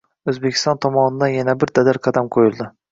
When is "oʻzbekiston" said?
0.31-0.81